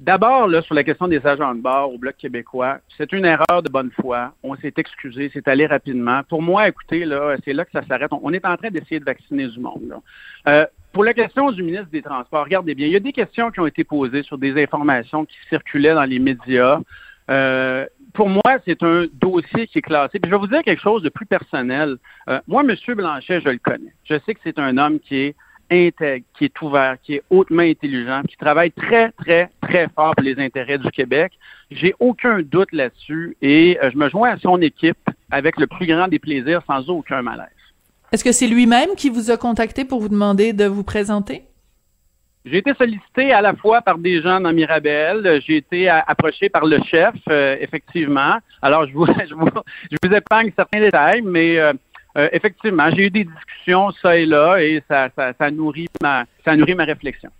D'abord, 0.00 0.48
là, 0.48 0.62
sur 0.62 0.74
la 0.74 0.82
question 0.82 1.08
des 1.08 1.26
agents 1.26 1.54
de 1.54 1.60
bord 1.60 1.92
au 1.92 1.98
Bloc 1.98 2.16
québécois, 2.16 2.78
c'est 2.96 3.12
une 3.12 3.26
erreur 3.26 3.62
de 3.62 3.68
bonne 3.68 3.90
foi. 4.00 4.32
On 4.42 4.56
s'est 4.56 4.72
excusé, 4.78 5.30
c'est 5.30 5.46
allé 5.46 5.66
rapidement. 5.66 6.22
Pour 6.26 6.40
moi, 6.40 6.68
écoutez, 6.68 7.04
là, 7.04 7.36
c'est 7.44 7.52
là 7.52 7.66
que 7.66 7.70
ça 7.70 7.82
s'arrête. 7.86 8.08
On, 8.10 8.32
est 8.32 8.46
en 8.46 8.56
train 8.56 8.70
d'essayer 8.70 8.98
de 8.98 9.04
vacciner 9.04 9.46
du 9.46 9.60
monde. 9.60 9.94
Euh, 10.48 10.64
pour 10.94 11.04
la 11.04 11.12
question 11.12 11.52
du 11.52 11.62
ministre 11.62 11.90
des 11.92 12.00
Transports, 12.00 12.44
regardez 12.44 12.74
bien, 12.74 12.86
il 12.86 12.94
y 12.94 12.96
a 12.96 13.00
des 13.00 13.12
questions 13.12 13.50
qui 13.50 13.60
ont 13.60 13.66
été 13.66 13.84
posées 13.84 14.22
sur 14.22 14.38
des 14.38 14.62
informations 14.62 15.26
qui 15.26 15.36
circulaient 15.50 15.92
dans 15.92 16.04
les 16.04 16.18
médias. 16.18 16.80
Euh, 17.30 17.84
pour 18.14 18.30
moi, 18.30 18.58
c'est 18.64 18.82
un 18.82 19.04
dossier 19.12 19.66
qui 19.66 19.80
est 19.80 19.82
classé. 19.82 20.18
Puis 20.18 20.30
je 20.30 20.34
vais 20.34 20.40
vous 20.40 20.46
dire 20.46 20.62
quelque 20.62 20.80
chose 20.80 21.02
de 21.02 21.10
plus 21.10 21.26
personnel. 21.26 21.98
Euh, 22.30 22.40
moi, 22.48 22.62
M. 22.62 22.74
Blanchet, 22.96 23.42
je 23.42 23.50
le 23.50 23.58
connais. 23.58 23.92
Je 24.04 24.14
sais 24.24 24.32
que 24.32 24.40
c'est 24.42 24.58
un 24.58 24.78
homme 24.78 24.98
qui 24.98 25.16
est 25.16 25.36
intègre, 25.70 26.24
qui 26.36 26.46
est 26.46 26.62
ouvert, 26.62 26.96
qui 27.02 27.14
est 27.14 27.22
hautement 27.30 27.62
intelligent, 27.62 28.22
qui 28.28 28.36
travaille 28.36 28.72
très, 28.72 29.12
très, 29.12 29.50
très 29.62 29.88
fort 29.94 30.14
pour 30.14 30.24
les 30.24 30.38
intérêts 30.38 30.78
du 30.78 30.90
Québec. 30.90 31.32
J'ai 31.70 31.94
aucun 31.98 32.40
doute 32.42 32.72
là-dessus 32.72 33.36
et 33.40 33.78
euh, 33.82 33.90
je 33.92 33.96
me 33.96 34.08
joins 34.08 34.30
à 34.30 34.38
son 34.38 34.60
équipe 34.60 34.98
avec 35.30 35.58
le 35.58 35.66
plus 35.66 35.86
grand 35.86 36.08
des 36.08 36.18
plaisirs 36.18 36.62
sans 36.66 36.88
aucun 36.88 37.22
malaise. 37.22 37.48
Est-ce 38.12 38.24
que 38.24 38.32
c'est 38.32 38.48
lui-même 38.48 38.90
qui 38.96 39.08
vous 39.08 39.30
a 39.30 39.36
contacté 39.36 39.84
pour 39.84 40.00
vous 40.00 40.08
demander 40.08 40.52
de 40.52 40.64
vous 40.64 40.82
présenter? 40.82 41.44
J'ai 42.44 42.58
été 42.58 42.72
sollicité 42.74 43.32
à 43.32 43.42
la 43.42 43.54
fois 43.54 43.82
par 43.82 43.98
des 43.98 44.22
gens 44.22 44.40
dans 44.40 44.52
Mirabel, 44.52 45.40
j'ai 45.46 45.58
été 45.58 45.90
approché 45.90 46.48
par 46.48 46.64
le 46.64 46.78
chef, 46.84 47.14
euh, 47.28 47.56
effectivement. 47.60 48.38
Alors, 48.62 48.86
je 48.88 48.94
vous, 48.94 49.06
je 49.28 49.34
vous, 49.34 49.48
je 49.90 49.96
vous 50.02 50.14
épargne 50.14 50.50
certains 50.56 50.80
détails, 50.80 51.20
mais 51.22 51.58
euh, 51.58 51.74
euh, 52.16 52.28
effectivement, 52.32 52.90
j'ai 52.90 53.06
eu 53.06 53.10
des 53.10 53.24
discussions 53.24 53.90
ça 54.02 54.16
et 54.16 54.26
là 54.26 54.58
et 54.58 54.82
ça, 54.88 55.08
ça, 55.16 55.32
ça 55.38 55.50
nourrit 55.50 55.88
ma 56.02 56.24
ça 56.44 56.56
nourrit 56.56 56.74
ma 56.74 56.84
réflexion. 56.84 57.30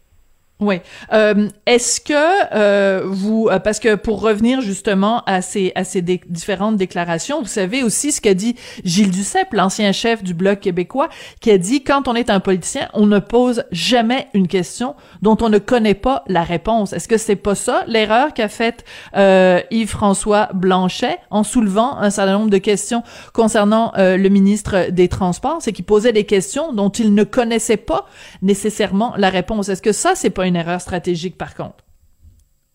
Oui. 0.60 0.80
Euh, 1.12 1.48
Est-ce 1.64 2.00
que 2.02 2.54
euh, 2.54 3.02
vous, 3.06 3.48
euh, 3.50 3.58
parce 3.58 3.78
que 3.78 3.94
pour 3.94 4.20
revenir 4.20 4.60
justement 4.60 5.22
à 5.24 5.40
ces 5.40 5.72
à 5.74 5.84
ces 5.84 6.02
différentes 6.02 6.76
déclarations, 6.76 7.40
vous 7.40 7.48
savez 7.48 7.82
aussi 7.82 8.12
ce 8.12 8.20
qu'a 8.20 8.34
dit 8.34 8.56
Gilles 8.84 9.10
Duceppe, 9.10 9.54
l'ancien 9.54 9.92
chef 9.92 10.22
du 10.22 10.34
bloc 10.34 10.60
québécois, 10.60 11.08
qui 11.40 11.50
a 11.50 11.56
dit 11.56 11.82
quand 11.82 12.08
on 12.08 12.14
est 12.14 12.28
un 12.28 12.40
politicien, 12.40 12.88
on 12.92 13.06
ne 13.06 13.18
pose 13.20 13.64
jamais 13.72 14.28
une 14.34 14.48
question 14.48 14.96
dont 15.22 15.38
on 15.40 15.48
ne 15.48 15.58
connaît 15.58 15.94
pas 15.94 16.24
la 16.26 16.42
réponse. 16.42 16.92
Est-ce 16.92 17.08
que 17.08 17.16
c'est 17.16 17.36
pas 17.36 17.54
ça 17.54 17.84
l'erreur 17.86 18.34
qu'a 18.34 18.48
faite 18.48 18.84
euh, 19.16 19.60
Yves-François 19.70 20.50
Blanchet 20.52 21.18
en 21.30 21.42
soulevant 21.42 21.96
un 21.98 22.10
certain 22.10 22.34
nombre 22.34 22.50
de 22.50 22.58
questions 22.58 23.02
concernant 23.32 23.92
euh, 23.96 24.18
le 24.18 24.28
ministre 24.28 24.90
des 24.90 25.08
Transports, 25.08 25.58
c'est 25.60 25.72
qu'il 25.72 25.86
posait 25.86 26.12
des 26.12 26.24
questions 26.24 26.74
dont 26.74 26.90
il 26.90 27.14
ne 27.14 27.24
connaissait 27.24 27.78
pas 27.78 28.06
nécessairement 28.42 29.14
la 29.16 29.30
réponse. 29.30 29.70
Est-ce 29.70 29.82
que 29.82 29.92
ça 29.92 30.12
c'est 30.14 30.28
pas 30.30 30.49
erreur 30.54 30.80
stratégique, 30.80 31.36
par 31.38 31.54
contre? 31.54 31.84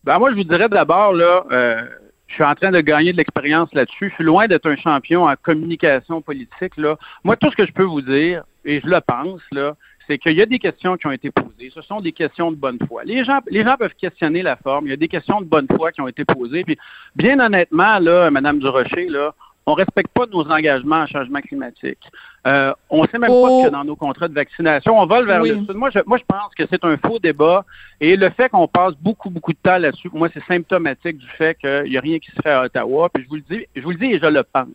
Ben, 0.04 0.18
moi, 0.18 0.30
je 0.30 0.36
vous 0.36 0.44
dirais 0.44 0.68
d'abord, 0.68 1.12
là, 1.12 1.44
euh, 1.50 1.82
je 2.28 2.34
suis 2.34 2.44
en 2.44 2.54
train 2.54 2.70
de 2.70 2.80
gagner 2.80 3.12
de 3.12 3.16
l'expérience 3.16 3.72
là-dessus. 3.72 4.10
Je 4.10 4.14
suis 4.14 4.24
loin 4.24 4.46
d'être 4.46 4.68
un 4.68 4.76
champion 4.76 5.24
en 5.24 5.34
communication 5.40 6.20
politique. 6.20 6.76
Là. 6.76 6.96
Moi, 7.24 7.36
tout 7.36 7.50
ce 7.50 7.56
que 7.56 7.66
je 7.66 7.72
peux 7.72 7.84
vous 7.84 8.02
dire, 8.02 8.44
et 8.64 8.80
je 8.80 8.86
le 8.86 9.00
pense, 9.00 9.40
là, 9.52 9.76
c'est 10.06 10.18
qu'il 10.18 10.34
y 10.34 10.42
a 10.42 10.46
des 10.46 10.58
questions 10.58 10.96
qui 10.96 11.06
ont 11.06 11.12
été 11.12 11.30
posées. 11.30 11.70
Ce 11.74 11.82
sont 11.82 12.00
des 12.00 12.12
questions 12.12 12.50
de 12.52 12.56
bonne 12.56 12.78
foi. 12.86 13.04
Les 13.04 13.24
gens, 13.24 13.40
les 13.50 13.64
gens 13.64 13.76
peuvent 13.76 13.94
questionner 13.94 14.42
la 14.42 14.56
forme. 14.56 14.86
Il 14.86 14.90
y 14.90 14.92
a 14.92 14.96
des 14.96 15.08
questions 15.08 15.40
de 15.40 15.46
bonne 15.46 15.66
foi 15.76 15.90
qui 15.92 16.00
ont 16.00 16.08
été 16.08 16.24
posées. 16.24 16.64
Puis, 16.64 16.78
bien 17.16 17.40
honnêtement, 17.40 17.98
là, 17.98 18.30
Madame 18.30 18.58
Durocher, 18.58 19.08
là, 19.08 19.34
on 19.66 19.74
respecte 19.74 20.12
pas 20.12 20.26
nos 20.26 20.48
engagements 20.48 21.02
en 21.02 21.06
changement 21.06 21.40
climatique. 21.40 21.98
Euh, 22.46 22.72
on 22.88 23.04
sait 23.06 23.18
même 23.18 23.30
pas 23.30 23.34
oh. 23.34 23.64
que 23.64 23.70
dans 23.70 23.84
nos 23.84 23.96
contrats 23.96 24.28
de 24.28 24.34
vaccination, 24.34 24.98
on 24.98 25.06
vole 25.06 25.26
vers 25.26 25.42
le 25.42 25.48
sud. 25.48 25.74
Moi 25.74 25.90
je, 25.90 25.98
moi, 26.06 26.18
je 26.18 26.24
pense 26.24 26.54
que 26.54 26.64
c'est 26.70 26.84
un 26.84 26.96
faux 26.98 27.18
débat. 27.18 27.64
Et 28.00 28.16
le 28.16 28.30
fait 28.30 28.48
qu'on 28.48 28.68
passe 28.68 28.94
beaucoup, 29.00 29.28
beaucoup 29.28 29.52
de 29.52 29.58
temps 29.58 29.78
là-dessus, 29.78 30.08
pour 30.08 30.20
moi, 30.20 30.28
c'est 30.32 30.44
symptomatique 30.44 31.18
du 31.18 31.28
fait 31.30 31.58
qu'il 31.58 31.90
n'y 31.90 31.96
a 31.96 32.00
rien 32.00 32.18
qui 32.20 32.30
se 32.30 32.40
fait 32.40 32.50
à 32.50 32.62
Ottawa. 32.62 33.08
Puis 33.12 33.24
je 33.24 33.28
vous 33.28 33.36
le 33.36 33.44
dis, 33.50 33.66
je 33.74 33.82
vous 33.82 33.90
le 33.90 33.96
dis 33.96 34.12
et 34.12 34.20
je 34.20 34.26
le 34.26 34.44
pense. 34.44 34.68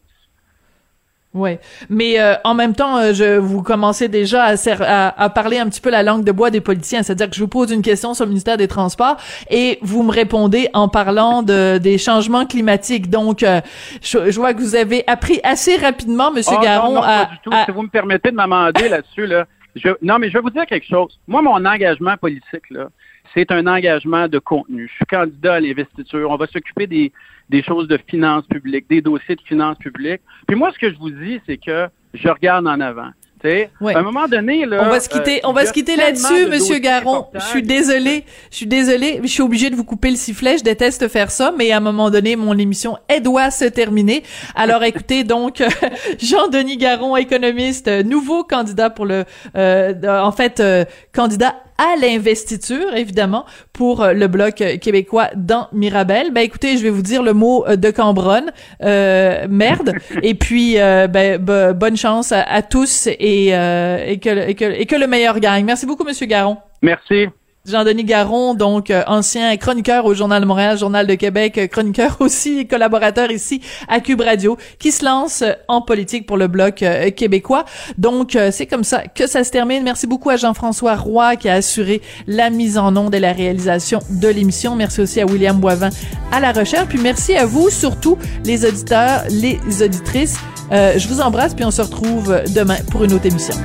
Oui, 1.34 1.52
mais 1.90 2.20
euh, 2.20 2.36
en 2.44 2.54
même 2.54 2.76
temps, 2.76 2.98
euh, 2.98 3.14
je 3.14 3.38
vous 3.38 3.64
commencez 3.64 4.10
déjà 4.10 4.48
à, 4.48 5.24
à, 5.24 5.30
parler 5.30 5.60
un 5.60 5.70
petit 5.70 5.80
peu 5.80 5.90
la 5.90 6.04
langue 6.04 6.26
de 6.26 6.32
bois 6.34 6.50
des 6.50 6.60
politiciens, 6.60 7.04
c'est-à-dire 7.04 7.30
que 7.30 7.36
je 7.36 7.40
vous 7.40 7.48
pose 7.48 7.72
une 7.72 7.82
question 7.82 8.14
sur 8.14 8.26
le 8.26 8.30
ministère 8.30 8.58
des 8.58 8.68
Transports 8.68 9.16
et 9.50 9.80
vous 9.82 10.04
me 10.04 10.12
répondez 10.12 10.68
en 10.74 10.90
parlant 10.90 11.42
de 11.42 11.78
des 11.78 11.98
changements 11.98 12.46
climatiques. 12.46 13.10
Donc, 13.10 13.44
euh, 13.44 13.62
je, 14.02 14.38
vois 14.38 14.54
que 14.54 14.60
vous 14.60 14.76
avez 14.76 15.06
appris 15.08 15.40
assez 15.44 15.78
rapidement, 15.78 16.32
Monsieur 16.32 16.58
ah, 16.60 16.64
Garon. 16.64 16.96
Non, 16.96 16.96
non, 16.96 17.02
pas 17.02 17.30
du 17.32 17.38
tout. 17.44 17.52
Si 17.66 17.72
vous 17.72 17.84
me 17.84 17.90
permettez 17.90 18.32
de 18.32 18.36
m'amender 18.36 18.90
là-dessus, 18.90 19.26
là, 19.26 19.46
je, 19.76 19.90
non, 20.02 20.20
mais 20.20 20.28
je 20.28 20.34
vais 20.34 20.42
vous 20.42 20.50
dire 20.50 20.66
quelque 20.66 20.88
chose. 20.88 21.18
Moi, 21.30 21.42
mon 21.42 21.66
engagement 21.66 22.18
politique 22.18 22.70
là, 22.72 22.90
c'est 23.34 23.52
un 23.52 23.66
engagement 23.68 24.28
de 24.28 24.40
contenu. 24.40 24.90
Je 24.90 24.96
suis 24.96 25.06
candidat 25.06 25.54
à 25.54 25.60
l'investiture. 25.62 26.30
On 26.30 26.36
va 26.36 26.48
s'occuper 26.48 26.88
des, 26.88 27.14
des 27.52 27.62
choses 27.62 27.88
de 27.88 28.00
finances 28.08 28.46
publiques, 28.48 28.86
des 28.90 29.02
dossiers 29.02 29.36
de 29.36 29.42
finances 29.42 29.78
publiques. 29.78 30.22
Puis 30.48 30.56
moi, 30.56 30.72
ce 30.74 30.80
que 30.80 30.92
je 30.92 30.98
vous 30.98 31.12
dis, 31.12 31.40
c'est 31.46 31.58
que 31.58 31.88
je 32.14 32.28
regarde 32.30 32.66
en 32.68 32.80
avant. 32.80 33.12
À 33.44 33.98
un 33.98 34.04
moment 34.04 34.28
donné, 34.28 34.66
là, 34.66 34.84
on 34.86 34.90
va 34.90 35.00
se 35.00 35.10
quitter, 35.10 35.38
euh, 35.38 35.50
on 35.50 35.54
va 35.54 35.66
se 35.66 35.74
quitter 35.74 35.96
là-dessus, 35.96 36.48
Monsieur 36.48 36.78
Garon. 36.78 37.26
Je 37.34 37.40
suis 37.40 37.64
désolé, 37.64 38.24
je 38.52 38.58
suis 38.58 38.68
désolé, 38.68 39.20
je 39.24 39.28
suis 39.28 39.42
obligé 39.42 39.70
de 39.70 39.76
vous 39.76 39.84
couper 39.84 40.12
le 40.12 40.16
sifflet. 40.16 40.60
Je 40.60 40.64
déteste 40.64 41.08
faire 41.08 41.32
ça, 41.32 41.52
mais 41.58 41.72
à 41.72 41.78
un 41.78 41.80
moment 41.80 42.12
donné, 42.12 42.36
mon 42.36 42.58
émission 42.58 42.98
elle 43.08 43.24
doit 43.24 43.50
se 43.50 43.66
terminer. 43.66 44.24
Alors 44.56 44.84
écoutez, 44.84 45.24
donc 45.24 45.64
Jean-Denis 46.20 46.78
Garon, 46.78 47.18
économiste, 47.18 47.88
nouveau 48.06 48.44
candidat 48.44 48.90
pour 48.92 49.06
le, 49.06 49.26
euh, 49.56 49.94
en 50.06 50.32
fait, 50.32 50.60
euh, 50.60 50.86
candidat 51.14 51.56
à 51.82 51.96
l'investiture, 51.96 52.94
évidemment, 52.96 53.46
pour 53.74 54.04
euh, 54.04 54.14
le 54.14 54.28
bloc 54.28 54.64
québécois 54.80 55.30
dans 55.36 55.68
Mirabel. 55.74 56.32
Ben 56.32 56.42
écoutez, 56.42 56.78
je 56.78 56.84
vais 56.84 56.92
vous 56.92 57.02
dire 57.02 57.24
le 57.24 57.34
mot 57.34 57.66
euh, 57.66 57.76
de 57.76 57.90
Cambronne, 57.90 58.52
euh, 58.84 59.48
merde. 59.50 59.94
et 60.22 60.36
puis, 60.36 60.76
ben, 60.76 61.38
bonne 61.74 61.98
chance 61.98 62.32
à, 62.32 62.62
tous 62.62 63.08
et, 63.08 63.48
et, 63.48 64.20
que, 64.20 64.50
et, 64.50 64.56
que, 64.56 64.66
et 64.66 64.86
que 64.86 64.96
le 64.96 65.08
meilleur 65.08 65.40
gagne. 65.40 65.66
Merci 65.66 65.88
beaucoup, 65.88 66.04
Monsieur 66.04 66.28
Garon. 66.28 66.58
Merci. 66.84 67.28
Jean-Denis 67.68 68.06
Garon, 68.06 68.56
donc 68.56 68.90
euh, 68.90 69.04
ancien 69.06 69.56
chroniqueur 69.56 70.06
au 70.06 70.16
Journal 70.16 70.42
de 70.42 70.48
Montréal, 70.48 70.80
Journal 70.80 71.06
de 71.06 71.14
Québec, 71.14 71.60
euh, 71.60 71.68
chroniqueur 71.68 72.18
aussi, 72.20 72.68
collaborateur 72.68 73.30
ici 73.30 73.62
à 73.88 74.00
Cube 74.00 74.22
Radio, 74.22 74.58
qui 74.80 74.92
se 74.92 75.06
lance 75.06 75.44
euh, 75.44 75.54
en 75.68 75.82
politique 75.84 76.26
pour 76.26 76.38
le 76.38 76.48
bloc 76.48 76.84
québécois. 77.16 77.66
Donc 78.00 78.38
c'est 78.52 78.66
comme 78.66 78.84
ça 78.84 79.04
que 79.04 79.28
ça 79.28 79.44
se 79.44 79.52
termine. 79.52 79.84
Merci 79.84 80.08
beaucoup 80.08 80.30
à 80.32 80.38
Jean-François 80.38 80.96
Roy 80.96 81.36
qui 81.36 81.50
a 81.50 81.54
assuré 81.54 82.02
la 82.26 82.50
mise 82.50 82.78
en 82.78 82.96
onde 82.96 83.14
et 83.14 83.20
la 83.20 83.32
réalisation 83.32 84.00
de 84.10 84.28
l'émission. 84.28 84.76
Merci 84.76 85.02
aussi 85.02 85.22
à 85.22 85.26
William 85.26 85.58
Boivin 85.58 85.90
à 86.32 86.40
la 86.40 86.52
recherche. 86.52 86.88
Puis 86.88 87.00
merci 87.00 87.36
à 87.36 87.46
vous, 87.46 87.70
surtout 87.70 88.18
les 88.44 88.66
auditeurs, 88.66 89.24
les 89.30 89.60
auditrices. 89.84 90.38
je 90.72 91.08
vous 91.08 91.22
embrasse 91.22 91.54
puis 91.54 91.66
on 91.66 91.72
se 91.72 91.82
retrouve 91.82 92.42
demain 92.56 92.78
pour 92.90 93.04
une 93.04 93.14
autre 93.14 93.26
émission. 93.26 93.56